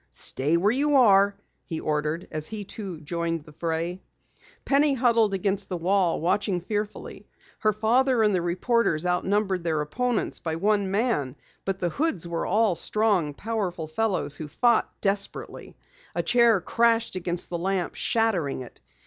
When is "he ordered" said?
1.63-2.27